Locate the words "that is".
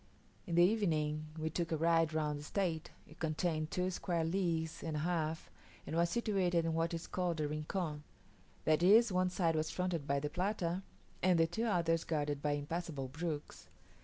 8.65-9.11